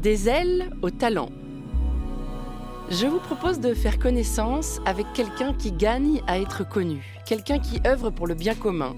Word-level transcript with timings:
Des 0.00 0.30
ailes 0.30 0.70
au 0.80 0.88
talent. 0.88 1.28
Je 2.88 3.06
vous 3.06 3.18
propose 3.18 3.60
de 3.60 3.74
faire 3.74 3.98
connaissance 3.98 4.80
avec 4.86 5.04
quelqu'un 5.12 5.52
qui 5.52 5.72
gagne 5.72 6.22
à 6.26 6.38
être 6.38 6.66
connu, 6.66 7.20
quelqu'un 7.26 7.58
qui 7.58 7.82
œuvre 7.86 8.08
pour 8.08 8.26
le 8.26 8.32
bien 8.32 8.54
commun. 8.54 8.96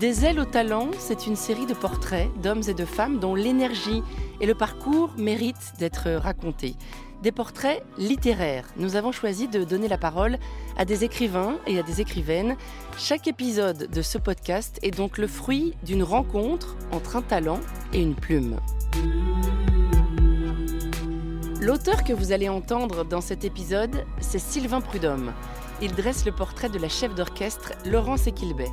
Des 0.00 0.24
ailes 0.24 0.40
au 0.40 0.44
talent, 0.44 0.88
c'est 0.98 1.28
une 1.28 1.36
série 1.36 1.66
de 1.66 1.74
portraits 1.74 2.28
d'hommes 2.42 2.62
et 2.66 2.74
de 2.74 2.84
femmes 2.84 3.20
dont 3.20 3.36
l'énergie 3.36 4.02
et 4.40 4.46
le 4.46 4.56
parcours 4.56 5.12
méritent 5.16 5.74
d'être 5.78 6.10
racontés. 6.10 6.74
Des 7.22 7.30
portraits 7.30 7.84
littéraires. 7.96 8.66
Nous 8.76 8.96
avons 8.96 9.12
choisi 9.12 9.46
de 9.46 9.62
donner 9.62 9.86
la 9.86 9.96
parole 9.96 10.38
à 10.76 10.84
des 10.84 11.04
écrivains 11.04 11.58
et 11.68 11.78
à 11.78 11.84
des 11.84 12.00
écrivaines. 12.00 12.56
Chaque 12.98 13.28
épisode 13.28 13.88
de 13.92 14.02
ce 14.02 14.18
podcast 14.18 14.80
est 14.82 14.90
donc 14.90 15.18
le 15.18 15.28
fruit 15.28 15.74
d'une 15.84 16.02
rencontre 16.02 16.76
entre 16.90 17.14
un 17.14 17.22
talent 17.22 17.60
et 17.92 18.02
une 18.02 18.16
plume. 18.16 18.56
L'auteur 21.62 22.02
que 22.02 22.12
vous 22.12 22.32
allez 22.32 22.48
entendre 22.48 23.04
dans 23.04 23.20
cet 23.20 23.44
épisode, 23.44 24.04
c'est 24.18 24.40
Sylvain 24.40 24.80
Prudhomme. 24.80 25.32
Il 25.80 25.92
dresse 25.92 26.26
le 26.26 26.32
portrait 26.32 26.68
de 26.68 26.76
la 26.76 26.88
chef 26.88 27.14
d'orchestre 27.14 27.74
Laurence 27.86 28.26
Equilbet. 28.26 28.68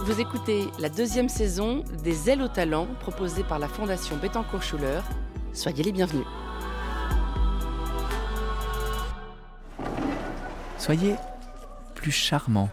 Vous 0.00 0.20
écoutez 0.20 0.66
la 0.80 0.88
deuxième 0.88 1.28
saison 1.28 1.84
des 2.02 2.28
Ailes 2.28 2.42
au 2.42 2.48
talent 2.48 2.88
proposée 2.98 3.44
par 3.44 3.60
la 3.60 3.68
Fondation 3.68 4.16
Bettencourt-Schuller. 4.16 5.02
Soyez 5.52 5.84
les 5.84 5.92
bienvenus. 5.92 6.26
Soyez 10.78 11.14
plus 11.94 12.10
charmant. 12.10 12.70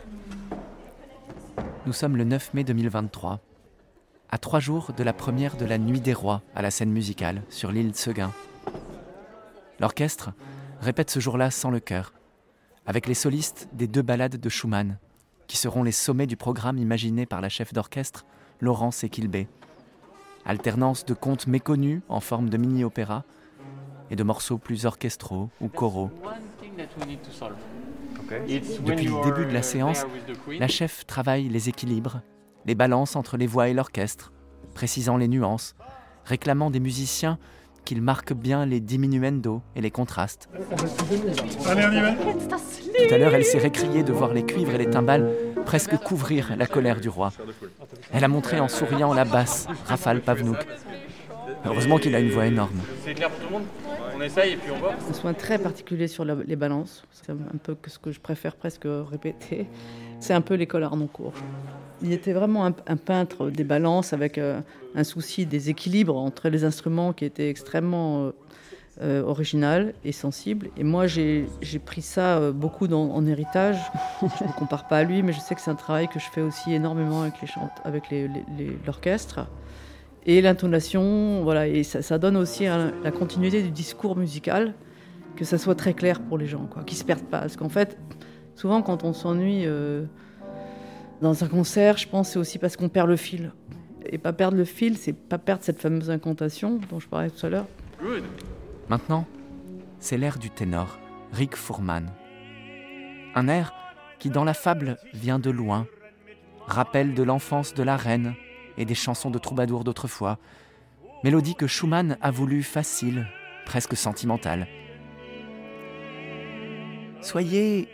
Nous 1.86 1.94
sommes 1.94 2.18
le 2.18 2.24
9 2.24 2.56
mai 2.56 2.64
2023 2.64 3.40
à 4.32 4.38
trois 4.38 4.60
jours 4.60 4.92
de 4.96 5.04
la 5.04 5.14
première 5.14 5.58
de 5.58 5.66
la 5.66 5.78
Nuit 5.78 6.02
des 6.02 6.14
Rois 6.14 6.42
à 6.56 6.62
la 6.62 6.72
scène 6.72 6.92
musicale 6.92 7.42
sur 7.50 7.72
l'île 7.72 7.92
de 7.92 7.96
Seguin. 7.96 8.32
L'orchestre 9.80 10.32
répète 10.82 11.10
ce 11.10 11.20
jour-là 11.20 11.52
sans 11.52 11.72
le 11.72 11.80
chœur, 11.80 12.14
avec 12.86 13.08
les 13.08 13.14
solistes 13.14 13.68
des 13.74 13.88
deux 13.88 14.02
ballades 14.02 14.38
de 14.38 14.50
Schumann, 14.50 14.98
qui 15.48 15.58
seront 15.58 15.84
les 15.84 15.92
sommets 15.92 16.28
du 16.28 16.38
programme 16.38 16.78
imaginé 16.78 17.26
par 17.26 17.42
la 17.42 17.50
chef 17.50 17.74
d'orchestre 17.74 18.26
Laurence 18.62 19.04
Equilbé. 19.04 19.48
Alternance 20.46 21.06
de 21.06 21.14
contes 21.14 21.48
méconnus 21.48 22.02
en 22.08 22.20
forme 22.20 22.50
de 22.50 22.58
mini-opéra 22.58 23.24
et 24.12 24.16
de 24.16 24.24
morceaux 24.24 24.58
plus 24.58 24.86
orchestraux 24.86 25.50
ou 25.60 25.68
choraux. 25.70 26.12
Depuis 28.86 29.06
le 29.06 29.24
début 29.24 29.46
de 29.46 29.54
la 29.54 29.64
séance, 29.64 30.06
la 30.60 30.68
chef 30.68 31.06
travaille 31.08 31.50
les 31.50 31.70
équilibres, 31.70 32.22
les 32.70 32.76
balances 32.76 33.16
entre 33.16 33.36
les 33.36 33.48
voix 33.48 33.68
et 33.68 33.74
l'orchestre, 33.74 34.32
précisant 34.76 35.18
les 35.18 35.28
nuances, 35.28 35.76
réclamant 36.24 36.70
des 36.70 36.80
musiciens 36.80 37.40
qu'ils 37.84 38.04
marquent 38.04 38.34
bien 38.34 38.68
les 38.68 38.80
diminuendo 38.80 39.64
et 39.76 39.82
les 39.82 39.90
contrastes. 39.90 40.48
Tout 41.58 41.68
à 43.16 43.18
l'heure, 43.18 43.34
elle 43.34 43.44
s'est 43.44 43.58
récriée 43.58 44.04
de 44.04 44.12
voir 44.14 44.34
les 44.36 44.44
cuivres 44.46 44.76
et 44.76 44.78
les 44.78 44.88
timbales 44.88 45.32
presque 45.66 45.98
couvrir 45.98 46.56
la 46.56 46.68
colère 46.68 47.02
du 47.02 47.10
roi. 47.10 47.32
Elle 48.14 48.24
a 48.24 48.28
montré 48.28 48.60
en 48.60 48.68
souriant 48.68 49.16
la 49.16 49.26
basse, 49.26 49.66
Rafale 49.86 50.22
Pavnouk. 50.22 50.58
Heureusement 51.66 51.98
qu'il 51.98 52.14
a 52.14 52.20
une 52.20 52.30
voix 52.30 52.46
énorme. 52.46 52.78
C'est 53.04 53.16
clair 53.16 53.32
pour 53.32 53.40
tout 53.40 53.48
le 53.48 53.52
monde 53.54 53.64
On 54.16 54.22
essaye 54.22 54.54
et 54.54 54.58
puis 54.58 54.72
on 54.72 54.78
voit. 54.78 54.94
Un 55.10 55.14
soin 55.14 55.34
très 55.34 55.58
particulier 55.58 56.08
sur 56.08 56.24
la- 56.24 56.36
les 56.36 56.56
balances. 56.56 57.04
C'est 57.12 57.32
un 57.32 57.58
peu 57.64 57.74
que 57.74 57.90
ce 57.90 57.98
que 57.98 58.12
je 58.12 58.20
préfère 58.20 58.56
presque 58.56 58.86
répéter. 58.86 59.68
C'est 60.20 60.34
un 60.36 60.42
peu 60.42 60.54
l'école 60.54 60.84
Arnoncourt. 60.84 61.34
Il 62.02 62.14
était 62.14 62.34
vraiment 62.34 62.66
un, 62.66 62.72
peintre 62.72 63.50
des 63.50 63.64
balances 63.64 64.14
avec 64.14 64.38
euh, 64.38 64.62
un 64.96 65.04
souci 65.04 65.46
des 65.46 65.70
équilibres 65.70 66.16
entre 66.18 66.50
les 66.50 66.64
instruments 66.64 67.12
qui 67.14 67.26
était 67.26 67.50
extrêmement 67.50 68.24
euh, 68.24 68.32
euh, 69.02 69.24
original 69.24 69.94
et 70.06 70.12
sensible. 70.12 70.70
Et 70.78 70.84
moi, 70.84 71.08
j'ai 71.08 71.46
pris 71.86 72.02
ça 72.02 72.38
euh, 72.38 72.52
beaucoup 72.52 72.86
en 72.88 73.26
héritage. 73.26 73.78
je 74.22 74.44
ne 74.44 74.50
me 74.50 74.54
compare 74.54 74.88
pas 74.88 74.98
à 74.98 75.04
lui, 75.04 75.24
mais 75.24 75.34
je 75.34 75.40
sais 75.40 75.56
que 75.56 75.62
c'est 75.62 75.72
un 75.72 75.76
travail 75.76 76.08
que 76.08 76.20
je 76.20 76.30
fais 76.32 76.42
aussi 76.42 76.74
énormément 76.74 77.22
avec 77.24 77.34
chant- 77.46 77.70
avec 77.84 78.10
les- 78.10 78.30
l'orchestre. 78.86 79.48
Et 80.26 80.42
l'intonation, 80.42 81.44
voilà, 81.44 81.68
et 81.68 81.84
ça, 81.84 82.18
donne 82.18 82.36
aussi 82.36 82.66
la 82.66 83.12
continuité 83.12 83.62
du 83.62 83.72
discours 83.72 84.18
musical, 84.18 84.74
que 85.38 85.46
ça 85.46 85.58
soit 85.58 85.76
très 85.76 85.94
clair 85.94 86.20
pour 86.22 86.38
les 86.38 86.46
gens, 86.46 86.68
quoi, 86.70 86.84
qu'ils 86.84 86.98
se 86.98 87.06
perdent 87.06 87.24
pas. 87.24 87.40
Parce 87.40 87.56
qu'en 87.56 87.70
fait, 87.70 87.98
souvent 88.56 88.82
quand 88.82 89.06
on 89.06 89.14
s'ennuie 89.14 89.66
dans 91.22 91.44
un 91.44 91.48
concert, 91.48 91.98
je 91.98 92.08
pense 92.08 92.28
que 92.28 92.34
c'est 92.34 92.40
aussi 92.40 92.60
parce 92.60 92.78
qu'on 92.78 92.90
perd 92.90 93.10
le 93.10 93.16
fil. 93.16 93.52
Et 94.06 94.18
pas 94.18 94.34
perdre 94.34 94.58
le 94.58 94.66
fil, 94.66 94.98
c'est 94.98 95.14
pas 95.14 95.38
perdre 95.38 95.64
cette 95.64 95.80
fameuse 95.80 96.10
incantation 96.10 96.80
dont 96.90 97.00
je 97.00 97.08
parlais 97.08 97.30
tout 97.30 97.46
à 97.46 97.50
l'heure. 97.50 97.68
Good. 98.02 98.24
Maintenant, 98.88 99.28
c'est 100.00 100.18
l'air 100.18 100.40
du 100.40 100.50
ténor, 100.50 101.00
Rick 101.34 101.56
Fourman. 101.56 102.08
Un 103.36 103.48
air 103.48 103.74
qui, 104.18 104.30
dans 104.30 104.44
la 104.44 104.54
fable, 104.54 104.98
vient 105.14 105.40
de 105.40 105.50
loin, 105.50 105.88
rappelle 106.66 107.14
de 107.14 107.24
l'enfance 107.24 107.74
de 107.74 107.84
la 107.84 107.98
reine 107.98 108.34
et 108.78 108.86
des 108.86 108.96
chansons 108.96 109.30
de 109.30 109.38
troubadours 109.38 109.84
d'autrefois, 109.84 110.40
mélodie 111.24 111.56
que 111.56 111.68
Schumann 111.68 112.18
a 112.22 112.32
voulu 112.32 112.64
facile, 112.64 113.28
presque 113.66 113.96
sentimentale. 113.96 114.68
Soyez 117.22 117.90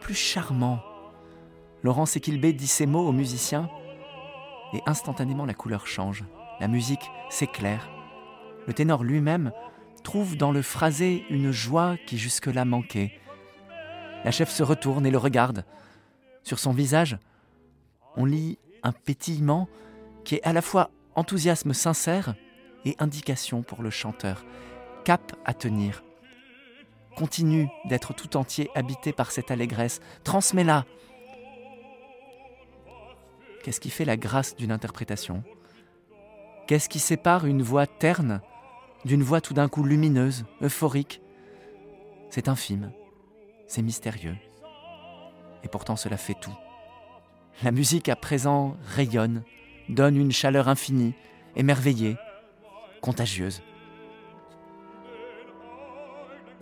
plus 0.00 0.14
charmant. 0.14 0.80
Laurence 1.82 2.16
Equilbé 2.16 2.52
dit 2.52 2.66
ces 2.66 2.86
mots 2.86 3.06
aux 3.06 3.12
musiciens 3.12 3.70
et 4.72 4.82
instantanément 4.86 5.46
la 5.46 5.54
couleur 5.54 5.86
change. 5.86 6.24
La 6.60 6.68
musique 6.68 7.10
s'éclaire. 7.30 7.88
Le 8.66 8.74
ténor 8.74 9.02
lui-même 9.02 9.52
trouve 10.04 10.36
dans 10.36 10.52
le 10.52 10.62
phrasé 10.62 11.24
une 11.30 11.50
joie 11.50 11.96
qui 12.06 12.18
jusque-là 12.18 12.64
manquait. 12.64 13.12
La 14.24 14.30
chef 14.30 14.50
se 14.50 14.62
retourne 14.62 15.06
et 15.06 15.10
le 15.10 15.18
regarde. 15.18 15.64
Sur 16.44 16.58
son 16.58 16.72
visage, 16.72 17.18
on 18.16 18.24
lit 18.24 18.58
un 18.82 18.92
pétillement 18.92 19.68
qui 20.24 20.36
est 20.36 20.42
à 20.42 20.52
la 20.52 20.62
fois 20.62 20.90
enthousiasme 21.14 21.72
sincère 21.72 22.34
et 22.84 22.96
indication 22.98 23.62
pour 23.62 23.82
le 23.82 23.90
chanteur. 23.90 24.44
Cap 25.04 25.32
à 25.44 25.54
tenir. 25.54 26.02
Continue 27.16 27.68
d'être 27.86 28.14
tout 28.14 28.36
entier 28.36 28.70
habité 28.74 29.12
par 29.12 29.32
cette 29.32 29.50
allégresse. 29.50 30.00
Transmets-la. 30.24 30.84
Qu'est-ce 33.62 33.80
qui 33.80 33.90
fait 33.90 34.06
la 34.06 34.16
grâce 34.16 34.56
d'une 34.56 34.72
interprétation? 34.72 35.42
Qu'est-ce 36.66 36.88
qui 36.88 36.98
sépare 36.98 37.46
une 37.46 37.62
voix 37.62 37.86
terne 37.86 38.40
d'une 39.04 39.22
voix 39.22 39.40
tout 39.40 39.54
d'un 39.54 39.68
coup 39.68 39.84
lumineuse, 39.84 40.44
euphorique? 40.62 41.20
C'est 42.30 42.48
infime, 42.48 42.92
c'est 43.66 43.82
mystérieux. 43.82 44.36
Et 45.62 45.68
pourtant 45.68 45.96
cela 45.96 46.16
fait 46.16 46.36
tout. 46.40 46.56
La 47.62 47.70
musique 47.70 48.08
à 48.08 48.16
présent 48.16 48.76
rayonne, 48.94 49.42
donne 49.90 50.16
une 50.16 50.32
chaleur 50.32 50.68
infinie, 50.68 51.14
émerveillée, 51.54 52.16
contagieuse. 53.02 53.62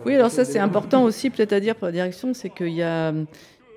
Oui, 0.05 0.15
alors 0.15 0.31
ça 0.31 0.43
c'est 0.43 0.59
important 0.59 1.03
aussi 1.03 1.29
peut-être 1.29 1.53
à 1.53 1.59
dire 1.59 1.75
pour 1.75 1.85
la 1.85 1.91
direction, 1.91 2.33
c'est 2.33 2.49
qu'il 2.49 2.73
y 2.73 2.83
a, 2.83 3.13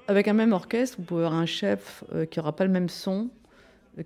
avec 0.09 0.29
un 0.29 0.33
même 0.33 0.53
orchestre, 0.53 0.97
vous 0.99 1.05
pouvez 1.05 1.25
avoir 1.25 1.39
un 1.39 1.47
chef 1.47 2.05
euh, 2.15 2.25
qui 2.25 2.39
n'aura 2.39 2.55
pas 2.55 2.65
le 2.65 2.71
même 2.71 2.89
son 2.89 3.31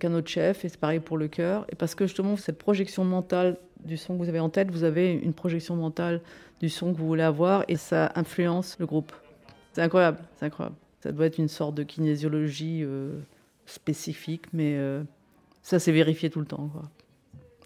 qu'un 0.00 0.12
autre 0.14 0.28
chef, 0.28 0.64
et 0.64 0.68
c'est 0.68 0.80
pareil 0.80 1.00
pour 1.00 1.16
le 1.16 1.28
chœur. 1.28 1.64
Et 1.70 1.76
parce 1.76 1.94
que 1.94 2.06
justement, 2.06 2.36
cette 2.36 2.58
projection 2.58 3.04
mentale 3.04 3.56
du 3.84 3.96
son 3.96 4.14
que 4.14 4.22
vous 4.22 4.28
avez 4.28 4.40
en 4.40 4.48
tête, 4.48 4.70
vous 4.70 4.84
avez 4.84 5.12
une 5.12 5.32
projection 5.32 5.76
mentale 5.76 6.20
du 6.60 6.68
son 6.68 6.92
que 6.92 6.98
vous 6.98 7.06
voulez 7.06 7.22
avoir, 7.22 7.64
et 7.68 7.76
ça 7.76 8.10
influence 8.16 8.76
le 8.80 8.86
groupe. 8.86 9.12
C'est 9.72 9.82
incroyable, 9.82 10.18
c'est 10.36 10.46
incroyable. 10.46 10.76
Ça 11.00 11.12
doit 11.12 11.26
être 11.26 11.38
une 11.38 11.48
sorte 11.48 11.74
de 11.76 11.84
kinésiologie 11.84 12.80
euh, 12.82 13.20
spécifique, 13.66 14.46
mais 14.52 14.74
euh, 14.76 15.04
ça 15.62 15.78
c'est 15.78 15.92
vérifié 15.92 16.30
tout 16.30 16.40
le 16.40 16.46
temps. 16.46 16.70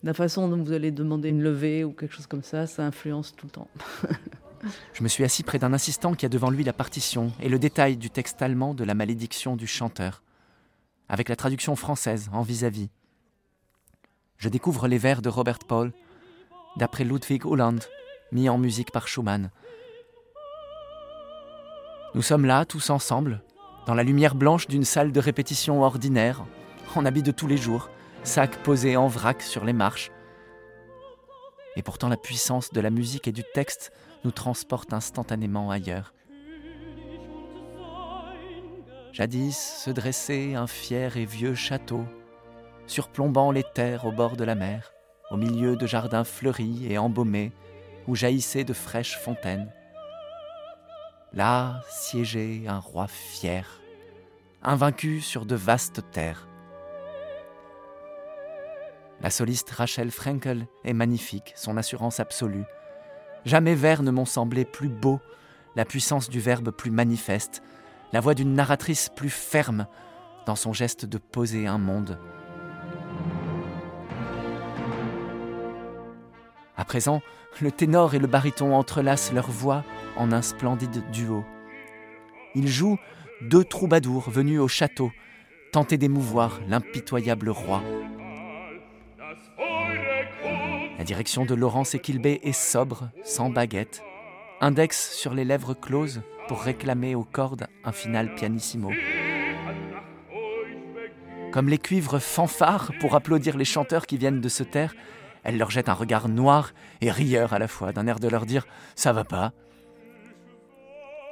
La 0.02 0.12
façon 0.12 0.48
dont 0.48 0.62
vous 0.62 0.72
allez 0.72 0.90
demander 0.90 1.30
une 1.30 1.42
levée 1.42 1.84
ou 1.84 1.92
quelque 1.92 2.14
chose 2.14 2.26
comme 2.26 2.42
ça, 2.42 2.66
ça 2.66 2.84
influence 2.84 3.34
tout 3.34 3.46
le 3.46 3.52
temps. 3.52 3.68
Je 4.92 5.02
me 5.02 5.08
suis 5.08 5.24
assis 5.24 5.42
près 5.42 5.58
d'un 5.58 5.72
assistant 5.72 6.14
qui 6.14 6.26
a 6.26 6.28
devant 6.28 6.50
lui 6.50 6.64
la 6.64 6.72
partition 6.72 7.32
et 7.40 7.48
le 7.48 7.58
détail 7.58 7.96
du 7.96 8.10
texte 8.10 8.42
allemand 8.42 8.74
de 8.74 8.84
la 8.84 8.94
malédiction 8.94 9.56
du 9.56 9.66
chanteur, 9.66 10.22
avec 11.08 11.28
la 11.28 11.36
traduction 11.36 11.76
française 11.76 12.28
en 12.32 12.42
vis-à-vis. 12.42 12.90
Je 14.36 14.48
découvre 14.48 14.88
les 14.88 14.98
vers 14.98 15.22
de 15.22 15.28
Robert 15.28 15.60
Paul, 15.60 15.92
d'après 16.76 17.04
Ludwig 17.04 17.44
Uhland, 17.44 17.78
mis 18.32 18.48
en 18.48 18.58
musique 18.58 18.92
par 18.92 19.08
Schumann. 19.08 19.50
Nous 22.14 22.22
sommes 22.22 22.44
là, 22.44 22.64
tous 22.64 22.90
ensemble, 22.90 23.42
dans 23.86 23.94
la 23.94 24.02
lumière 24.02 24.34
blanche 24.34 24.66
d'une 24.66 24.84
salle 24.84 25.12
de 25.12 25.20
répétition 25.20 25.82
ordinaire, 25.82 26.44
en 26.94 27.04
habit 27.04 27.22
de 27.22 27.32
tous 27.32 27.46
les 27.46 27.56
jours, 27.56 27.88
sac 28.24 28.62
posé 28.62 28.96
en 28.96 29.06
vrac 29.06 29.42
sur 29.42 29.64
les 29.64 29.72
marches. 29.72 30.10
Et 31.76 31.82
pourtant 31.82 32.08
la 32.08 32.16
puissance 32.16 32.72
de 32.72 32.80
la 32.80 32.90
musique 32.90 33.28
et 33.28 33.32
du 33.32 33.44
texte 33.54 33.92
nous 34.24 34.30
transporte 34.30 34.92
instantanément 34.92 35.70
ailleurs. 35.70 36.14
Jadis 39.12 39.56
se 39.56 39.90
dressait 39.90 40.54
un 40.54 40.66
fier 40.66 41.16
et 41.16 41.24
vieux 41.24 41.54
château, 41.54 42.04
surplombant 42.86 43.50
les 43.50 43.64
terres 43.74 44.06
au 44.06 44.12
bord 44.12 44.36
de 44.36 44.44
la 44.44 44.54
mer. 44.54 44.92
au 45.30 45.36
milieu 45.36 45.76
de 45.76 45.86
jardins 45.86 46.24
fleuris 46.24 46.86
et 46.90 46.98
embaumés, 46.98 47.52
où 48.08 48.16
jaillissaient 48.16 48.64
de 48.64 48.72
fraîches 48.72 49.16
fontaines. 49.16 49.72
Là 51.32 51.82
siégeait 51.88 52.64
un 52.66 52.80
roi 52.80 53.06
fier, 53.06 53.80
invaincu 54.62 55.20
sur 55.20 55.46
de 55.46 55.54
vastes 55.54 56.02
terres. 56.10 56.48
La 59.20 59.30
soliste 59.30 59.70
Rachel 59.70 60.10
Frenkel 60.10 60.66
est 60.84 60.94
magnifique, 60.94 61.52
son 61.54 61.76
assurance 61.76 62.18
absolue. 62.18 62.64
Jamais 63.44 63.74
vers 63.74 64.02
ne 64.02 64.10
m'ont 64.10 64.26
semblé 64.26 64.64
plus 64.64 64.88
beau, 64.88 65.20
la 65.76 65.84
puissance 65.84 66.28
du 66.28 66.40
verbe 66.40 66.70
plus 66.70 66.90
manifeste, 66.90 67.62
la 68.12 68.20
voix 68.20 68.34
d'une 68.34 68.54
narratrice 68.54 69.08
plus 69.08 69.30
ferme 69.30 69.86
dans 70.46 70.56
son 70.56 70.72
geste 70.72 71.06
de 71.06 71.18
poser 71.18 71.66
un 71.66 71.78
monde. 71.78 72.18
À 76.76 76.84
présent, 76.84 77.20
le 77.60 77.70
ténor 77.70 78.14
et 78.14 78.18
le 78.18 78.26
baryton 78.26 78.74
entrelacent 78.74 79.32
leurs 79.32 79.50
voix 79.50 79.84
en 80.16 80.32
un 80.32 80.42
splendide 80.42 81.08
duo. 81.10 81.44
Ils 82.54 82.68
jouent 82.68 82.98
deux 83.42 83.64
troubadours 83.64 84.30
venus 84.30 84.60
au 84.60 84.68
château, 84.68 85.12
tenter 85.72 85.98
d'émouvoir 85.98 86.60
l'impitoyable 86.68 87.50
roi. 87.50 87.82
La 91.00 91.04
direction 91.04 91.46
de 91.46 91.54
Laurence 91.54 91.94
Equilbé 91.94 92.40
est 92.42 92.52
sobre, 92.52 93.08
sans 93.24 93.48
baguette, 93.48 94.02
index 94.60 95.14
sur 95.16 95.32
les 95.32 95.46
lèvres 95.46 95.72
closes 95.72 96.20
pour 96.46 96.60
réclamer 96.60 97.14
aux 97.14 97.24
cordes 97.24 97.68
un 97.84 97.92
final 97.92 98.34
pianissimo. 98.34 98.90
Comme 101.52 101.70
les 101.70 101.78
cuivres 101.78 102.18
fanfares 102.18 102.92
pour 103.00 103.14
applaudir 103.14 103.56
les 103.56 103.64
chanteurs 103.64 104.06
qui 104.06 104.18
viennent 104.18 104.42
de 104.42 104.48
se 104.50 104.62
taire, 104.62 104.94
elle 105.42 105.56
leur 105.56 105.70
jette 105.70 105.88
un 105.88 105.94
regard 105.94 106.28
noir 106.28 106.72
et 107.00 107.10
rieur 107.10 107.54
à 107.54 107.58
la 107.58 107.66
fois, 107.66 107.92
d'un 107.92 108.06
air 108.06 108.20
de 108.20 108.28
leur 108.28 108.44
dire⁇ 108.44 108.64
ça 108.94 109.14
va 109.14 109.24
pas⁇ 109.24 109.46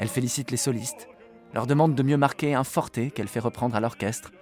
Elle 0.00 0.08
félicite 0.08 0.50
les 0.50 0.56
solistes, 0.56 1.08
leur 1.52 1.66
demande 1.66 1.94
de 1.94 2.02
mieux 2.02 2.16
marquer 2.16 2.54
un 2.54 2.64
forté 2.64 3.10
qu'elle 3.10 3.28
fait 3.28 3.38
reprendre 3.38 3.76
à 3.76 3.80
l'orchestre. 3.80 4.32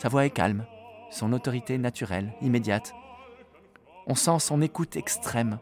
Sa 0.00 0.08
voix 0.08 0.26
est 0.26 0.30
calme, 0.30 0.64
son 1.10 1.32
autorité 1.32 1.76
naturelle, 1.76 2.34
immédiate. 2.40 2.94
On 4.10 4.14
sent 4.14 4.38
son 4.38 4.62
écoute 4.62 4.96
extrême, 4.96 5.58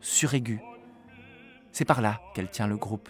suraiguë. 0.00 0.60
C'est 1.72 1.84
par 1.84 2.00
là 2.00 2.20
qu'elle 2.34 2.48
tient 2.48 2.68
le 2.68 2.76
groupe, 2.76 3.08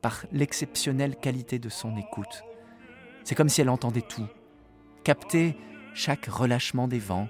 par 0.00 0.24
l'exceptionnelle 0.32 1.14
qualité 1.14 1.58
de 1.58 1.68
son 1.68 1.94
écoute. 1.98 2.42
C'est 3.22 3.34
comme 3.34 3.50
si 3.50 3.60
elle 3.60 3.68
entendait 3.68 4.00
tout, 4.00 4.26
captait 5.04 5.58
chaque 5.92 6.24
relâchement 6.24 6.88
des 6.88 6.98
vents, 6.98 7.28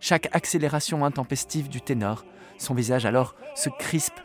chaque 0.00 0.34
accélération 0.34 1.04
intempestive 1.04 1.68
du 1.68 1.82
ténor, 1.82 2.24
son 2.56 2.72
visage 2.72 3.04
alors 3.04 3.34
se 3.54 3.68
crispe, 3.68 4.20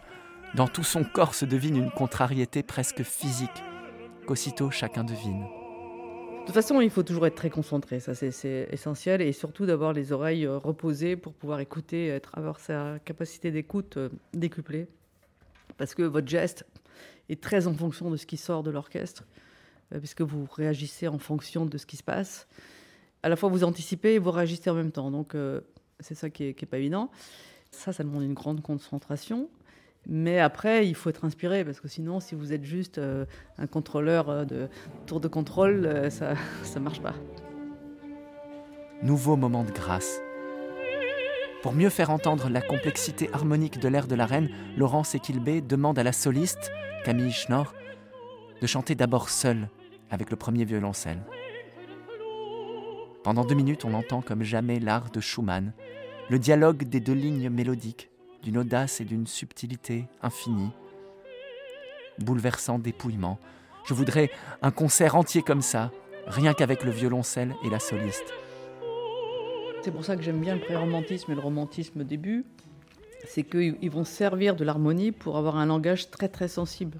dans 0.55 0.69
tout 0.69 0.83
son 0.83 1.03
corps 1.03 1.35
se 1.35 1.43
devine 1.43 1.75
une 1.75 1.91
contrariété 1.91 2.63
presque 2.63 3.03
physique, 3.03 3.63
qu'aussitôt 4.27 4.71
chacun 4.71 5.03
devine. 5.03 5.45
De 6.43 6.47
toute 6.47 6.55
façon, 6.55 6.81
il 6.81 6.89
faut 6.89 7.03
toujours 7.03 7.25
être 7.25 7.35
très 7.35 7.49
concentré, 7.49 8.01
ça 8.01 8.13
c'est 8.13 8.67
essentiel, 8.69 9.21
et 9.21 9.31
surtout 9.31 9.65
d'avoir 9.65 9.93
les 9.93 10.11
oreilles 10.11 10.45
euh, 10.45 10.57
reposées 10.57 11.15
pour 11.15 11.33
pouvoir 11.33 11.61
écouter, 11.61 12.19
avoir 12.33 12.59
sa 12.59 12.99
capacité 13.05 13.49
d'écoute 13.49 13.95
euh, 13.95 14.09
décuplée, 14.33 14.87
parce 15.77 15.95
que 15.95 16.03
votre 16.03 16.27
geste 16.27 16.65
est 17.29 17.41
très 17.41 17.65
en 17.65 17.73
fonction 17.73 18.11
de 18.11 18.17
ce 18.17 18.25
qui 18.25 18.35
sort 18.35 18.61
de 18.61 18.71
l'orchestre, 18.71 19.23
euh, 19.93 19.99
puisque 19.99 20.19
vous 20.19 20.45
réagissez 20.51 21.07
en 21.07 21.17
fonction 21.17 21.65
de 21.65 21.77
ce 21.77 21.85
qui 21.85 21.95
se 21.95 22.03
passe 22.03 22.45
à 23.23 23.29
la 23.29 23.37
fois 23.37 23.47
vous 23.47 23.63
anticipez 23.63 24.15
et 24.15 24.19
vous 24.19 24.31
réagissez 24.31 24.69
en 24.69 24.75
même 24.75 24.91
temps. 24.91 25.09
Donc 25.09 25.33
c'est 26.01 26.13
ça 26.13 26.29
qui 26.29 26.43
est, 26.43 26.65
pas 26.65 26.77
évident. 26.77 27.09
Ça, 27.71 27.93
ça 27.93 28.03
demande 28.03 28.23
une 28.23 28.33
grande 28.33 28.61
concentration. 28.61 29.49
Mais 30.07 30.39
après, 30.39 30.87
il 30.87 30.95
faut 30.95 31.09
être 31.09 31.25
inspiré 31.25 31.63
parce 31.63 31.79
que 31.79 31.87
sinon, 31.87 32.19
si 32.19 32.35
vous 32.35 32.51
êtes 32.51 32.65
juste 32.65 32.97
euh, 32.97 33.25
un 33.57 33.67
contrôleur 33.67 34.29
euh, 34.29 34.45
de 34.45 34.67
tour 35.05 35.19
de 35.19 35.27
contrôle, 35.27 36.09
ça 36.09 36.33
ne 36.75 36.79
marche 36.79 37.01
pas. 37.01 37.13
Nouveau 39.01 39.35
moment 39.35 39.63
de 39.63 39.71
grâce. 39.71 40.21
Pour 41.61 41.71
mieux 41.71 41.89
faire 41.89 42.09
entendre 42.09 42.49
la 42.49 42.61
complexité 42.61 43.29
harmonique 43.31 43.79
de 43.79 43.87
l'air 43.87 44.07
de 44.07 44.15
la 44.15 44.25
reine, 44.25 44.49
Laurence 44.75 45.15
Equilbé 45.15 45.61
demande 45.61 45.97
à 45.97 46.03
la 46.03 46.11
soliste, 46.11 46.73
Camille 47.05 47.31
Schnorr, 47.31 47.73
de 48.61 48.67
chanter 48.67 48.95
d'abord 48.95 49.29
seule 49.29 49.69
avec 50.09 50.29
le 50.29 50.35
premier 50.35 50.65
violoncelle. 50.65 51.23
Pendant 53.23 53.45
deux 53.45 53.55
minutes, 53.55 53.85
on 53.85 53.93
entend 53.93 54.21
comme 54.21 54.43
jamais 54.43 54.81
l'art 54.81 55.09
de 55.09 55.21
Schumann, 55.21 55.71
le 56.29 56.37
dialogue 56.37 56.83
des 56.83 56.99
deux 56.99 57.13
lignes 57.13 57.49
mélodiques, 57.49 58.09
d'une 58.43 58.57
audace 58.57 59.01
et 59.01 59.05
d'une 59.05 59.25
subtilité 59.25 60.05
infinie. 60.21 60.71
Bouleversant 62.19 62.77
dépouillement. 62.77 63.39
Je 63.85 63.93
voudrais 63.93 64.29
un 64.61 64.71
concert 64.71 65.15
entier 65.15 65.41
comme 65.41 65.61
ça, 65.61 65.91
rien 66.27 66.53
qu'avec 66.53 66.83
le 66.83 66.91
violoncelle 66.91 67.55
et 67.65 67.69
la 67.69 67.79
soliste. 67.79 68.33
C'est 69.81 69.91
pour 69.91 70.05
ça 70.05 70.15
que 70.15 70.21
j'aime 70.21 70.39
bien 70.39 70.55
le 70.55 70.61
pré-romantisme 70.61 71.31
et 71.31 71.35
le 71.35 71.41
romantisme 71.41 72.01
au 72.01 72.03
début. 72.03 72.45
C'est 73.27 73.43
qu'ils 73.43 73.89
vont 73.89 74.05
servir 74.05 74.55
de 74.55 74.63
l'harmonie 74.63 75.11
pour 75.11 75.37
avoir 75.37 75.57
un 75.57 75.65
langage 75.65 76.09
très 76.09 76.29
très 76.29 76.47
sensible. 76.47 76.99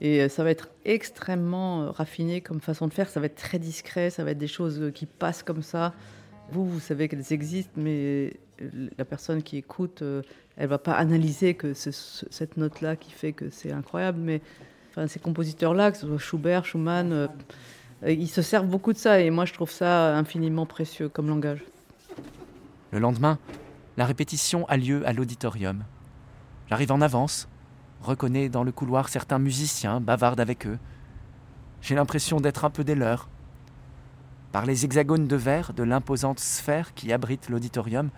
Et 0.00 0.22
euh, 0.22 0.28
ça 0.28 0.44
va 0.44 0.50
être 0.50 0.70
extrêmement 0.84 1.82
euh, 1.82 1.90
raffiné 1.90 2.40
comme 2.40 2.60
façon 2.60 2.88
de 2.88 2.94
faire. 2.94 3.08
Ça 3.08 3.20
va 3.20 3.26
être 3.26 3.36
très 3.36 3.58
discret. 3.58 4.10
Ça 4.10 4.24
va 4.24 4.32
être 4.32 4.38
des 4.38 4.46
choses 4.46 4.92
qui 4.94 5.06
passent 5.06 5.42
comme 5.42 5.62
ça. 5.62 5.94
Vous, 6.50 6.66
vous 6.66 6.80
savez 6.80 7.08
qu'elles 7.08 7.32
existent, 7.32 7.72
mais 7.76 8.34
la 8.98 9.04
personne 9.04 9.42
qui 9.42 9.56
écoute, 9.56 10.02
elle 10.56 10.68
va 10.68 10.78
pas 10.78 10.94
analyser 10.94 11.54
que 11.54 11.72
cette 11.74 12.56
note-là 12.56 12.96
qui 12.96 13.10
fait 13.10 13.32
que 13.32 13.50
c'est 13.50 13.72
incroyable. 13.72 14.18
Mais 14.20 14.40
ces 15.06 15.18
compositeurs-là, 15.18 15.90
que 15.90 15.98
ce 15.98 16.06
soit 16.06 16.18
Schubert, 16.18 16.64
Schumann, 16.64 17.28
ils 18.06 18.28
se 18.28 18.42
servent 18.42 18.68
beaucoup 18.68 18.92
de 18.92 18.98
ça. 18.98 19.20
Et 19.20 19.30
moi, 19.30 19.44
je 19.44 19.52
trouve 19.52 19.70
ça 19.70 20.16
infiniment 20.16 20.66
précieux 20.66 21.08
comme 21.08 21.28
langage. 21.28 21.64
Le 22.92 22.98
lendemain, 23.00 23.38
la 23.96 24.04
répétition 24.06 24.66
a 24.68 24.76
lieu 24.76 25.06
à 25.06 25.12
l'auditorium. 25.12 25.84
J'arrive 26.68 26.92
en 26.92 27.00
avance, 27.00 27.48
reconnais 28.02 28.48
dans 28.48 28.64
le 28.64 28.72
couloir 28.72 29.08
certains 29.08 29.38
musiciens, 29.38 30.00
bavardent 30.00 30.40
avec 30.40 30.66
eux. 30.66 30.78
J'ai 31.82 31.94
l'impression 31.94 32.40
d'être 32.40 32.64
un 32.64 32.70
peu 32.70 32.84
des 32.84 32.94
leurs. 32.94 33.28
Par 34.52 34.64
les 34.64 34.84
hexagones 34.84 35.26
de 35.26 35.36
verre 35.36 35.72
de 35.72 35.82
l'imposante 35.82 36.38
sphère 36.38 36.94
qui 36.94 37.12
abrite 37.12 37.48
l'auditorium, 37.48 38.10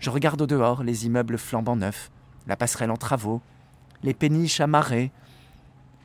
je 0.00 0.10
regarde 0.10 0.40
au 0.40 0.46
dehors 0.46 0.82
les 0.82 1.06
immeubles 1.06 1.38
flambant 1.38 1.76
neufs, 1.76 2.10
la 2.46 2.56
passerelle 2.56 2.90
en 2.90 2.96
travaux, 2.96 3.42
les 4.02 4.14
péniches 4.14 4.60
amarrées, 4.60 5.12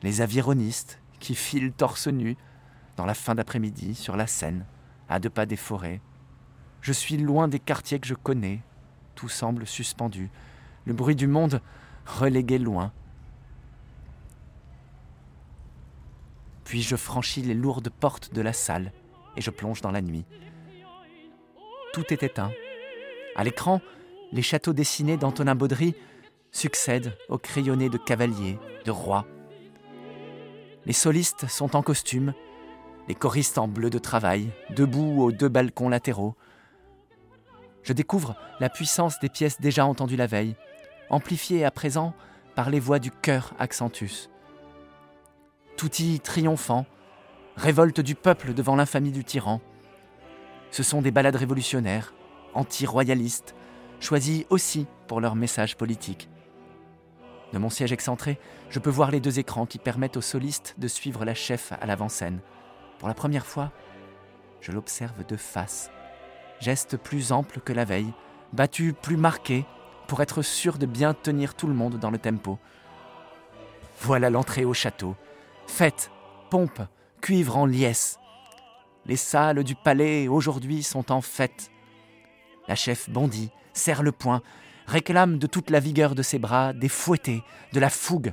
les 0.02 0.20
avironistes 0.20 1.00
qui 1.18 1.34
filent 1.34 1.72
torse 1.72 2.06
nu 2.06 2.36
dans 2.96 3.06
la 3.06 3.14
fin 3.14 3.34
d'après-midi 3.34 3.94
sur 3.94 4.16
la 4.16 4.26
Seine, 4.26 4.66
à 5.08 5.18
deux 5.18 5.30
pas 5.30 5.46
des 5.46 5.56
forêts. 5.56 6.00
Je 6.82 6.92
suis 6.92 7.16
loin 7.16 7.48
des 7.48 7.58
quartiers 7.58 7.98
que 7.98 8.06
je 8.06 8.14
connais, 8.14 8.60
tout 9.14 9.30
semble 9.30 9.66
suspendu. 9.66 10.30
Le 10.84 10.92
bruit 10.92 11.16
du 11.16 11.26
monde 11.26 11.62
relégué 12.04 12.58
loin. 12.58 12.92
Puis 16.64 16.82
je 16.82 16.96
franchis 16.96 17.42
les 17.42 17.54
lourdes 17.54 17.90
portes 17.90 18.34
de 18.34 18.42
la 18.42 18.52
salle 18.52 18.92
et 19.36 19.40
je 19.40 19.50
plonge 19.50 19.80
dans 19.80 19.90
la 19.90 20.02
nuit. 20.02 20.26
Tout 21.94 22.04
est 22.10 22.22
éteint. 22.22 22.52
À 23.36 23.44
l'écran, 23.44 23.82
les 24.32 24.40
châteaux 24.40 24.72
dessinés 24.72 25.18
d'Antonin 25.18 25.54
Baudry 25.54 25.94
succèdent 26.52 27.12
aux 27.28 27.36
crayonnés 27.36 27.90
de 27.90 27.98
cavaliers, 27.98 28.58
de 28.86 28.90
rois. 28.90 29.26
Les 30.86 30.94
solistes 30.94 31.46
sont 31.46 31.76
en 31.76 31.82
costume, 31.82 32.32
les 33.08 33.14
choristes 33.14 33.58
en 33.58 33.68
bleu 33.68 33.90
de 33.90 33.98
travail, 33.98 34.48
debout 34.70 35.22
aux 35.22 35.32
deux 35.32 35.50
balcons 35.50 35.90
latéraux. 35.90 36.34
Je 37.82 37.92
découvre 37.92 38.36
la 38.58 38.70
puissance 38.70 39.20
des 39.20 39.28
pièces 39.28 39.60
déjà 39.60 39.84
entendues 39.84 40.16
la 40.16 40.26
veille, 40.26 40.56
amplifié 41.10 41.62
à 41.66 41.70
présent 41.70 42.14
par 42.54 42.70
les 42.70 42.80
voix 42.80 42.98
du 42.98 43.10
chœur 43.10 43.52
Accentus. 43.58 44.30
Touti 45.76 46.20
triomphant, 46.20 46.86
révolte 47.54 48.00
du 48.00 48.14
peuple 48.14 48.54
devant 48.54 48.76
l'infamie 48.76 49.12
du 49.12 49.24
tyran. 49.24 49.60
Ce 50.70 50.82
sont 50.82 51.02
des 51.02 51.10
ballades 51.10 51.36
révolutionnaires, 51.36 52.14
anti-royalistes, 52.56 53.54
choisies 54.00 54.46
aussi 54.50 54.86
pour 55.06 55.20
leur 55.20 55.34
message 55.34 55.76
politique. 55.76 56.28
De 57.52 57.58
mon 57.58 57.70
siège 57.70 57.92
excentré, 57.92 58.38
je 58.70 58.78
peux 58.78 58.90
voir 58.90 59.10
les 59.10 59.20
deux 59.20 59.38
écrans 59.38 59.66
qui 59.66 59.78
permettent 59.78 60.16
aux 60.16 60.22
solistes 60.22 60.74
de 60.78 60.88
suivre 60.88 61.24
la 61.24 61.34
chef 61.34 61.72
à 61.80 61.86
l'avant-scène. 61.86 62.40
Pour 62.98 63.08
la 63.08 63.14
première 63.14 63.46
fois, 63.46 63.70
je 64.60 64.72
l'observe 64.72 65.24
de 65.26 65.36
face. 65.36 65.90
Geste 66.60 66.96
plus 66.96 67.32
ample 67.32 67.60
que 67.60 67.72
la 67.72 67.84
veille, 67.84 68.12
battu 68.52 68.92
plus 68.92 69.16
marqué, 69.16 69.64
pour 70.08 70.22
être 70.22 70.42
sûr 70.42 70.78
de 70.78 70.86
bien 70.86 71.14
tenir 71.14 71.54
tout 71.54 71.66
le 71.66 71.74
monde 71.74 71.98
dans 71.98 72.10
le 72.10 72.18
tempo. 72.18 72.58
Voilà 74.00 74.30
l'entrée 74.30 74.64
au 74.64 74.74
château. 74.74 75.16
Fête, 75.66 76.10
pompe, 76.50 76.80
cuivre 77.20 77.56
en 77.56 77.66
liesse. 77.66 78.18
Les 79.04 79.16
salles 79.16 79.64
du 79.64 79.74
palais 79.74 80.28
aujourd'hui 80.28 80.82
sont 80.82 81.12
en 81.12 81.20
fête. 81.20 81.70
La 82.68 82.74
chef 82.74 83.08
bondit, 83.10 83.50
serre 83.72 84.02
le 84.02 84.12
poing, 84.12 84.42
réclame 84.86 85.38
de 85.38 85.46
toute 85.46 85.70
la 85.70 85.80
vigueur 85.80 86.14
de 86.14 86.22
ses 86.22 86.38
bras 86.38 86.72
des 86.72 86.88
fouettés, 86.88 87.42
de 87.72 87.80
la 87.80 87.90
fougue. 87.90 88.32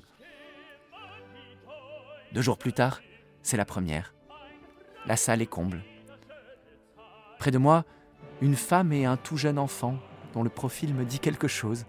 Deux 2.33 2.41
jours 2.41 2.57
plus 2.57 2.73
tard, 2.73 3.01
c'est 3.41 3.57
la 3.57 3.65
première. 3.65 4.13
La 5.05 5.17
salle 5.17 5.41
est 5.41 5.47
comble. 5.47 5.83
Près 7.37 7.51
de 7.51 7.57
moi, 7.57 7.83
une 8.41 8.55
femme 8.55 8.93
et 8.93 9.05
un 9.05 9.17
tout 9.17 9.37
jeune 9.37 9.59
enfant 9.59 9.97
dont 10.33 10.43
le 10.43 10.49
profil 10.49 10.93
me 10.93 11.05
dit 11.05 11.19
quelque 11.19 11.47
chose. 11.47 11.85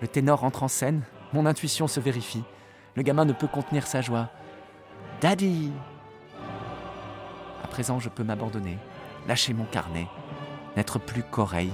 Le 0.00 0.08
ténor 0.08 0.44
entre 0.44 0.62
en 0.62 0.68
scène, 0.68 1.02
mon 1.32 1.46
intuition 1.46 1.88
se 1.88 2.00
vérifie. 2.00 2.44
Le 2.94 3.02
gamin 3.02 3.24
ne 3.24 3.32
peut 3.32 3.46
contenir 3.46 3.86
sa 3.86 4.00
joie. 4.00 4.30
Daddy 5.20 5.72
À 7.62 7.66
présent, 7.66 7.98
je 7.98 8.08
peux 8.08 8.24
m'abandonner, 8.24 8.78
lâcher 9.26 9.52
mon 9.52 9.64
carnet, 9.64 10.06
n'être 10.76 10.98
plus 10.98 11.22
qu'oreille. 11.22 11.72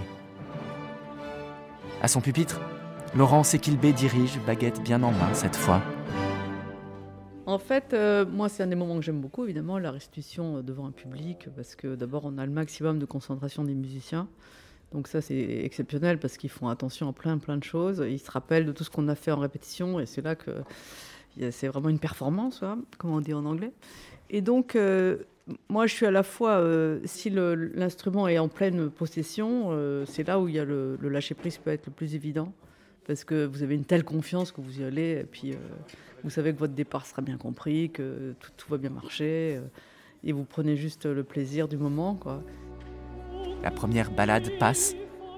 À 2.01 2.09
son 2.09 2.21
pupitre, 2.21 2.61
Laurent 3.15 3.43
Séquilbé 3.43 3.93
dirige, 3.93 4.39
baguette 4.47 4.83
bien 4.83 5.03
en 5.03 5.13
main 5.13 5.35
cette 5.35 5.57
fois. 5.57 5.83
En 7.45 7.59
fait, 7.59 7.93
euh, 7.93 8.25
moi, 8.25 8.49
c'est 8.49 8.63
un 8.63 8.69
des 8.69 8.77
moments 8.77 8.97
que 8.97 9.03
j'aime 9.03 9.21
beaucoup, 9.21 9.45
évidemment, 9.45 9.79
la 9.79 9.91
restitution 9.91 10.59
euh, 10.59 10.63
devant 10.63 10.87
un 10.87 10.93
public, 10.93 11.49
parce 11.57 11.75
que 11.75 11.97
d'abord, 11.97 12.23
on 12.25 12.39
a 12.39 12.47
le 12.47 12.53
maximum 12.53 12.99
de 12.99 13.05
concentration 13.05 13.65
des 13.65 13.75
musiciens. 13.75 14.29
Donc 14.93 15.09
ça, 15.09 15.21
c'est 15.21 15.65
exceptionnel 15.65 16.19
parce 16.19 16.37
qu'ils 16.37 16.51
font 16.51 16.69
attention 16.69 17.09
à 17.09 17.13
plein, 17.13 17.39
plein 17.39 17.57
de 17.57 17.65
choses. 17.65 18.05
Ils 18.07 18.19
se 18.19 18.31
rappellent 18.31 18.67
de 18.67 18.73
tout 18.73 18.85
ce 18.85 18.91
qu'on 18.91 19.09
a 19.09 19.15
fait 19.15 19.33
en 19.33 19.39
répétition 19.39 19.99
et 19.99 20.07
c'est 20.07 20.21
là 20.23 20.37
que 20.37 20.51
c'est 21.51 21.69
vraiment 21.69 21.89
une 21.89 21.99
performance, 21.99 22.63
hein, 22.63 22.79
comme 22.99 23.11
on 23.11 23.21
dit 23.21 23.33
en 23.33 23.47
anglais. 23.47 23.73
Et 24.29 24.43
donc, 24.43 24.77
euh, 24.77 25.19
moi, 25.69 25.87
je 25.87 25.95
suis 25.95 26.07
à 26.07 26.11
la 26.11 26.23
fois, 26.23 26.53
euh, 26.53 27.01
si 27.05 27.31
l'instrument 27.31 28.29
est 28.29 28.39
en 28.39 28.49
pleine 28.49 28.91
possession, 28.91 29.69
euh, 29.71 30.05
c'est 30.07 30.27
là 30.27 30.39
où 30.39 30.49
il 30.49 30.55
y 30.55 30.59
a 30.59 30.65
le, 30.65 30.97
lâcher-prise 31.03 31.59
peut 31.59 31.71
être 31.71 31.87
le 31.87 31.93
plus 31.93 32.15
évident, 32.15 32.53
parce 33.07 33.25
que 33.25 33.45
vous 33.45 33.63
avez 33.63 33.75
une 33.75 33.85
telle 33.85 34.05
confiance 34.05 34.53
que 34.53 34.61
vous 34.61 34.81
y 34.81 34.85
allez, 34.85 35.19
et 35.21 35.25
puis 35.25 35.57
vous 36.23 36.31
savez 36.31 36.53
que 36.53 36.59
votre 36.59 36.75
départ 36.75 37.07
sera 37.07 37.23
bien 37.23 37.37
compris, 37.37 37.91
que 37.91 38.35
tout, 38.57 38.71
va 38.71 38.79
bien 38.79 38.91
marcher, 38.91 39.61
et 40.23 40.33
vous 40.33 40.45
prenez 40.45 40.77
juste 40.77 41.07
le 41.07 41.25
plaisir 41.25 41.67
du 41.67 41.77
moment. 41.77 42.21
La 43.65 43.73
première 43.73 44.13
balade 44.13 44.49
passe, 44.61 44.95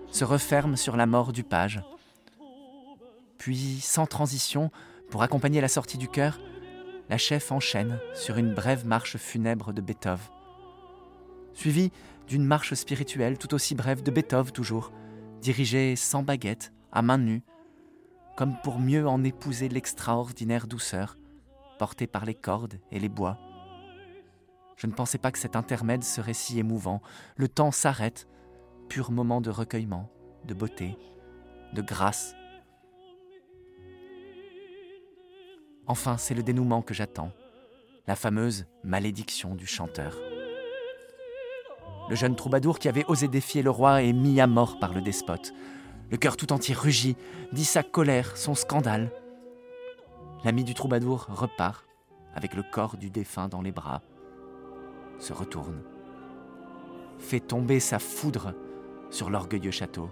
se 0.08 0.25
referme 0.25 0.76
sur 0.76 0.96
la 0.96 1.06
mort 1.06 1.32
du 1.32 1.44
page. 1.44 1.82
Puis, 3.38 3.80
sans 3.80 4.06
transition, 4.06 4.70
pour 5.11 5.23
accompagner 5.23 5.61
la 5.61 5.68
sortie 5.68 5.99
du 5.99 6.08
chœur, 6.08 6.38
la 7.08 7.18
chef 7.18 7.52
enchaîne 7.52 7.99
sur 8.14 8.38
une 8.38 8.54
brève 8.54 8.87
marche 8.87 9.16
funèbre 9.16 9.73
de 9.73 9.80
Beethoven. 9.80 10.26
Suivie 11.52 11.92
d'une 12.26 12.44
marche 12.44 12.75
spirituelle 12.75 13.38
tout 13.38 13.54
aussi 13.54 13.75
brève 13.75 14.02
de 14.02 14.11
Beethoven 14.11 14.52
toujours, 14.52 14.92
dirigée 15.40 15.96
sans 15.96 16.23
baguette, 16.23 16.73
à 16.92 17.02
main 17.02 17.18
nue, 17.18 17.42
comme 18.37 18.56
pour 18.62 18.78
mieux 18.78 19.06
en 19.06 19.23
épouser 19.23 19.68
l'extraordinaire 19.68 20.66
douceur, 20.66 21.16
portée 21.78 22.06
par 22.06 22.25
les 22.25 22.34
cordes 22.34 22.80
et 22.90 22.99
les 22.99 23.08
bois. 23.08 23.38
Je 24.76 24.87
ne 24.87 24.92
pensais 24.92 25.18
pas 25.18 25.30
que 25.30 25.38
cet 25.38 25.56
intermède 25.56 26.02
serait 26.02 26.34
si 26.34 26.58
émouvant. 26.58 27.00
Le 27.37 27.49
temps 27.49 27.70
s'arrête, 27.70 28.26
pur 28.88 29.12
moment 29.12 29.40
de 29.40 29.50
recueillement, 29.50 30.11
de 30.44 30.54
beauté, 30.54 30.99
de 31.73 31.82
grâce. 31.82 32.34
Enfin, 35.87 36.17
c'est 36.17 36.35
le 36.35 36.43
dénouement 36.43 36.83
que 36.83 36.95
j'attends, 36.95 37.31
la 38.07 38.17
fameuse 38.17 38.67
malédiction 38.83 39.55
du 39.55 39.67
chanteur. 39.67 40.17
Le 42.09 42.17
jeune 42.17 42.37
troubadour 42.37 42.79
qui 42.79 42.88
avait 42.88 43.05
osé 43.07 43.29
défier 43.29 43.62
le 43.62 43.71
roi 43.71 44.03
est 44.03 44.12
mis 44.12 44.41
à 44.41 44.47
mort 44.47 44.79
par 44.79 44.93
le 44.93 45.00
despote. 45.00 45.53
Le 46.11 46.17
cœur 46.17 46.37
tout 46.37 46.53
entier 46.53 46.75
rugit, 46.75 47.17
dit 47.53 47.64
sa 47.64 47.83
colère, 47.83 48.37
son 48.37 48.55
scandale. 48.55 49.11
L'ami 50.45 50.64
du 50.64 50.75
troubadour 50.75 51.26
repart, 51.29 51.87
avec 52.35 52.55
le 52.55 52.62
corps 52.62 52.97
du 52.97 53.11
défunt 53.11 53.49
dans 53.49 53.62
les 53.62 53.73
bras 53.73 54.03
se 55.19 55.33
retourne, 55.33 55.83
fait 57.19 57.41
tomber 57.41 57.81
sa 57.81 57.99
foudre 57.99 58.53
sur 59.11 59.31
l'orgueilleux 59.31 59.71
château. 59.71 60.11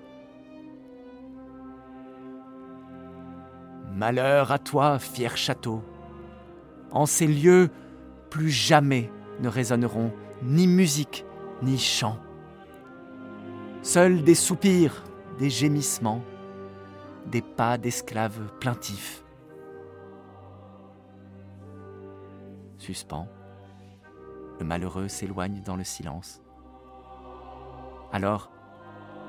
Malheur 3.94 4.52
à 4.52 4.58
toi, 4.58 4.99
fier 4.99 5.37
château. 5.37 5.82
En 6.90 7.06
ces 7.06 7.26
lieux, 7.26 7.70
plus 8.30 8.50
jamais 8.50 9.11
ne 9.40 9.49
résonneront 9.49 10.12
ni 10.42 10.66
musique 10.66 11.25
ni 11.62 11.78
chant. 11.78 12.18
Seuls 13.82 14.22
des 14.22 14.34
soupirs, 14.34 15.04
des 15.38 15.50
gémissements, 15.50 16.22
des 17.26 17.42
pas 17.42 17.78
d'esclaves 17.78 18.40
plaintifs. 18.58 19.22
Suspens 22.78 23.28
le 24.62 24.68
malheureux 24.68 25.08
s'éloigne 25.08 25.61
dans 25.64 25.75
le 25.75 25.82
silence. 25.82 26.40
Alors 28.12 28.49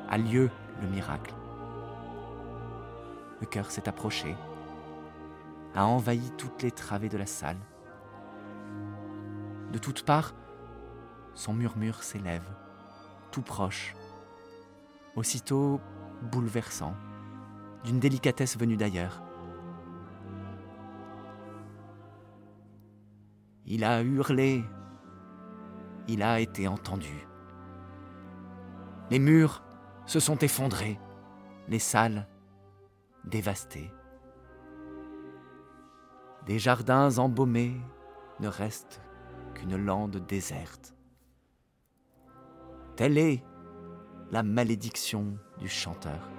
a 0.08 0.18
lieu 0.20 0.52
le 0.80 0.88
miracle. 0.88 1.34
Le 3.42 3.48
cœur 3.48 3.72
s'est 3.72 3.90
approché, 3.90 4.36
a 5.76 5.86
envahi 5.86 6.32
toutes 6.38 6.62
les 6.62 6.72
travées 6.72 7.10
de 7.10 7.18
la 7.18 7.26
salle. 7.26 7.58
De 9.72 9.78
toutes 9.78 10.04
parts, 10.04 10.34
son 11.34 11.54
murmure 11.54 12.04
s'élève, 12.04 12.46
tout 13.32 13.42
proche, 13.42 13.96
aussitôt 15.16 15.82
bouleversant, 16.32 16.96
d'une 17.84 18.00
délicatesse 18.00 18.58
venue 18.58 18.78
d'ailleurs. 18.78 19.24
Il 23.66 23.84
a 23.84 24.04
hurlé 24.04 24.64
il 26.08 26.22
a 26.22 26.40
été 26.40 26.68
entendu. 26.68 27.28
Les 29.10 29.20
murs 29.20 29.64
se 30.06 30.20
sont 30.20 30.38
effondrés, 30.38 31.00
les 31.68 31.80
salles 31.80 32.28
dévastées. 33.26 33.92
Des 36.46 36.60
jardins 36.60 37.18
embaumés 37.18 37.76
ne 38.40 38.48
restent 38.48 39.02
qu'une 39.54 39.78
lande 39.78 40.18
déserte. 40.18 40.96
Telle 42.96 43.18
est 43.18 43.44
la 44.32 44.44
malédiction 44.44 45.38
du 45.60 45.68
chanteur. 45.68 46.30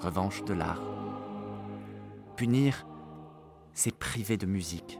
Revanche 0.00 0.44
de 0.44 0.54
l'art. 0.54 0.82
Punir, 2.36 2.86
c'est 3.72 3.96
priver 3.96 4.36
de 4.36 4.46
musique 4.46 4.98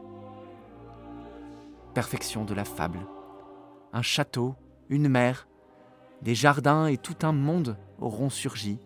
perfection 1.93 2.43
de 2.43 2.53
la 2.53 2.65
fable. 2.65 2.99
Un 3.93 4.01
château, 4.01 4.55
une 4.89 5.07
mer, 5.07 5.47
des 6.21 6.35
jardins 6.35 6.87
et 6.87 6.97
tout 6.97 7.17
un 7.21 7.31
monde 7.31 7.77
auront 7.99 8.29
surgi 8.29 8.79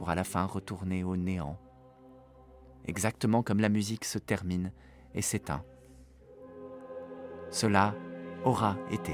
pour 0.00 0.08
à 0.08 0.14
la 0.14 0.24
fin 0.24 0.46
retourner 0.46 1.04
au 1.04 1.14
néant, 1.14 1.58
exactement 2.86 3.42
comme 3.42 3.60
la 3.60 3.68
musique 3.68 4.06
se 4.06 4.16
termine 4.16 4.72
et 5.14 5.20
s'éteint. 5.20 5.62
Cela 7.50 7.94
aura 8.46 8.78
été. 8.90 9.12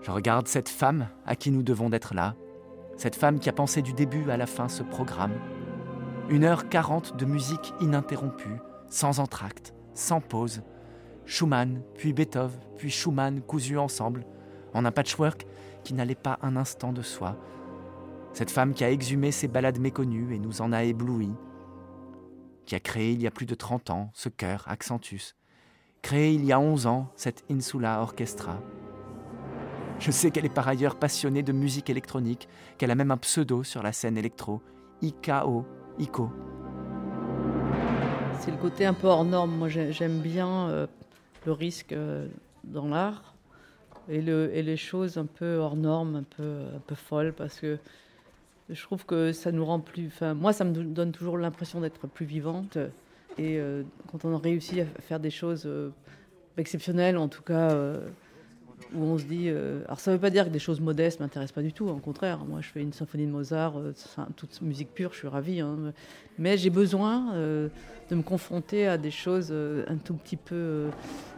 Je 0.00 0.10
regarde 0.10 0.48
cette 0.48 0.70
femme 0.70 1.08
à 1.26 1.36
qui 1.36 1.50
nous 1.50 1.62
devons 1.62 1.90
d'être 1.90 2.14
là, 2.14 2.36
cette 2.96 3.14
femme 3.14 3.38
qui 3.38 3.50
a 3.50 3.52
pensé 3.52 3.82
du 3.82 3.92
début 3.92 4.30
à 4.30 4.38
la 4.38 4.46
fin 4.46 4.66
ce 4.66 4.82
programme, 4.82 5.34
une 6.30 6.44
heure 6.44 6.70
quarante 6.70 7.18
de 7.18 7.26
musique 7.26 7.74
ininterrompue, 7.82 8.62
sans 8.88 9.20
entracte, 9.20 9.74
sans 9.92 10.22
pause. 10.22 10.62
Schumann, 11.26 11.82
puis 11.96 12.14
Beethoven, 12.14 12.58
puis 12.78 12.88
Schumann 12.88 13.42
cousus 13.42 13.76
ensemble, 13.76 14.24
en 14.74 14.84
un 14.84 14.92
patchwork 14.92 15.46
qui 15.84 15.94
n'allait 15.94 16.14
pas 16.14 16.38
un 16.42 16.56
instant 16.56 16.92
de 16.92 17.02
soi. 17.02 17.36
Cette 18.32 18.50
femme 18.50 18.74
qui 18.74 18.84
a 18.84 18.90
exhumé 18.90 19.32
ses 19.32 19.48
ballades 19.48 19.78
méconnues 19.78 20.34
et 20.34 20.38
nous 20.38 20.62
en 20.62 20.72
a 20.72 20.84
éblouis, 20.84 21.32
qui 22.66 22.74
a 22.74 22.80
créé 22.80 23.12
il 23.12 23.22
y 23.22 23.26
a 23.26 23.30
plus 23.30 23.46
de 23.46 23.54
trente 23.54 23.90
ans 23.90 24.10
ce 24.14 24.28
chœur 24.28 24.64
Accentus, 24.68 25.34
créé 26.02 26.32
il 26.32 26.44
y 26.44 26.52
a 26.52 26.60
onze 26.60 26.86
ans 26.86 27.10
cette 27.16 27.44
Insula 27.50 28.00
Orchestra. 28.00 28.60
Je 29.98 30.10
sais 30.10 30.30
qu'elle 30.30 30.46
est 30.46 30.54
par 30.54 30.68
ailleurs 30.68 30.96
passionnée 30.96 31.42
de 31.42 31.52
musique 31.52 31.90
électronique, 31.90 32.48
qu'elle 32.78 32.90
a 32.90 32.94
même 32.94 33.10
un 33.10 33.18
pseudo 33.18 33.64
sur 33.64 33.82
la 33.82 33.92
scène 33.92 34.16
électro, 34.16 34.62
IKO, 35.02 35.66
c'est 38.40 38.50
le 38.50 38.56
côté 38.56 38.86
un 38.86 38.94
peu 38.94 39.06
hors 39.06 39.24
norme. 39.24 39.54
Moi, 39.54 39.68
j'aime 39.68 40.20
bien 40.20 40.68
euh, 40.68 40.86
le 41.44 41.52
risque 41.52 41.92
euh, 41.92 42.26
dans 42.64 42.88
l'art 42.88 43.34
et, 44.10 44.62
les 44.62 44.76
choses 44.76 45.18
un 45.18 45.26
peu 45.26 45.56
hors 45.56 45.76
norme, 45.76 46.16
un 46.16 46.24
peu, 46.36 46.62
un 46.74 46.80
peu 46.86 46.94
folles, 46.94 47.32
parce 47.32 47.60
que 47.60 47.78
je 48.68 48.82
trouve 48.82 49.04
que 49.04 49.32
ça 49.32 49.52
nous 49.52 49.64
rend 49.64 49.80
plus. 49.80 50.06
Enfin, 50.06 50.34
moi, 50.34 50.52
ça 50.52 50.64
me 50.64 50.72
donne 50.72 51.12
toujours 51.12 51.38
l'impression 51.38 51.80
d'être 51.80 52.06
plus 52.06 52.26
vivante. 52.26 52.78
Et 53.38 53.58
euh, 53.58 53.82
quand 54.10 54.24
on 54.24 54.34
a 54.34 54.38
réussi 54.38 54.80
à 54.80 54.84
faire 55.00 55.20
des 55.20 55.30
choses 55.30 55.64
euh, 55.66 55.90
exceptionnelles, 56.56 57.16
en 57.16 57.28
tout 57.28 57.42
cas, 57.42 57.70
euh, 57.70 58.06
où 58.94 59.02
on 59.02 59.18
se 59.18 59.24
dit. 59.24 59.48
alors, 59.48 60.00
ça 60.00 60.10
ne 60.10 60.16
veut 60.16 60.20
pas 60.20 60.30
dire 60.30 60.44
que 60.44 60.50
des 60.50 60.58
choses 60.58 60.80
modestes 60.80 61.20
ne 61.20 61.24
m'intéressent 61.24 61.54
pas 61.54 61.62
du 61.62 61.72
tout, 61.72 61.88
au 61.88 61.96
contraire. 61.96 62.44
Moi, 62.44 62.60
je 62.60 62.68
fais 62.68 62.80
une 62.80 62.92
symphonie 62.92 63.26
de 63.26 63.30
Mozart, 63.30 63.74
toute 64.36 64.60
musique 64.62 64.92
pure, 64.94 65.12
je 65.12 65.18
suis 65.18 65.28
ravie. 65.28 65.60
Hein. 65.60 65.92
mais 66.38 66.56
j'ai 66.56 66.70
besoin 66.70 67.34
de 67.34 68.14
me 68.14 68.22
confronter 68.22 68.86
à 68.86 68.98
des 68.98 69.10
choses 69.10 69.52
un 69.52 69.96
tout 69.96 70.14
petit 70.14 70.36
peu. 70.36 70.88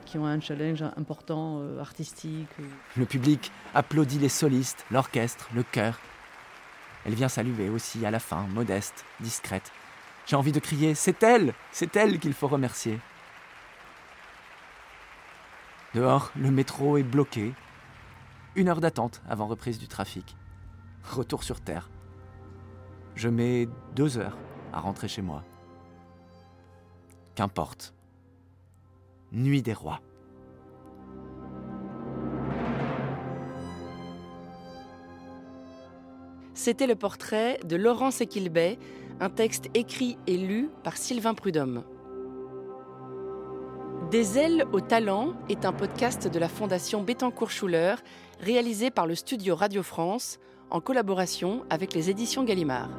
qui 0.04 0.18
ont 0.18 0.26
un 0.26 0.40
challenge 0.40 0.82
important, 0.96 1.62
artistique. 1.80 2.48
Le 2.96 3.06
public 3.06 3.50
applaudit 3.74 4.18
les 4.18 4.28
solistes, 4.28 4.84
l'orchestre, 4.90 5.48
le 5.54 5.62
chœur. 5.62 5.98
Elle 7.06 7.14
vient 7.14 7.28
saluer 7.28 7.70
aussi 7.70 8.04
à 8.04 8.10
la 8.10 8.18
fin, 8.18 8.46
modeste, 8.48 9.04
discrète, 9.20 9.72
j'ai 10.26 10.36
envie 10.36 10.52
de 10.52 10.60
crier 10.60 10.94
C'est 10.94 11.22
elle 11.22 11.52
C'est 11.72 11.96
elle 11.96 12.18
qu'il 12.18 12.32
faut 12.32 12.48
remercier. 12.48 12.98
Dehors, 15.94 16.32
le 16.36 16.50
métro 16.50 16.96
est 16.96 17.02
bloqué. 17.02 17.52
Une 18.56 18.68
heure 18.68 18.80
d'attente 18.80 19.20
avant 19.28 19.46
reprise 19.46 19.78
du 19.78 19.88
trafic. 19.88 20.36
Retour 21.04 21.44
sur 21.44 21.60
Terre. 21.60 21.90
Je 23.14 23.28
mets 23.28 23.68
deux 23.94 24.16
heures 24.16 24.38
à 24.72 24.80
rentrer 24.80 25.06
chez 25.06 25.20
moi. 25.20 25.44
Qu'importe. 27.34 27.94
Nuit 29.32 29.60
des 29.60 29.74
rois. 29.74 30.00
C'était 36.54 36.86
le 36.86 36.94
portrait 36.94 37.58
de 37.64 37.76
Laurence 37.76 38.22
Equilbet, 38.22 38.78
un 39.20 39.30
texte 39.30 39.68
écrit 39.74 40.16
et 40.26 40.38
lu 40.38 40.70
par 40.84 40.96
Sylvain 40.96 41.34
Prudhomme. 41.34 41.84
Des 44.12 44.36
ailes 44.36 44.66
au 44.74 44.80
talent 44.82 45.32
est 45.48 45.64
un 45.64 45.72
podcast 45.72 46.28
de 46.28 46.38
la 46.38 46.50
Fondation 46.50 47.02
Bettencourt-Schuller, 47.02 47.94
réalisé 48.40 48.90
par 48.90 49.06
le 49.06 49.14
studio 49.14 49.56
Radio 49.56 49.82
France 49.82 50.38
en 50.68 50.82
collaboration 50.82 51.64
avec 51.70 51.94
les 51.94 52.10
éditions 52.10 52.44
Gallimard. 52.44 52.90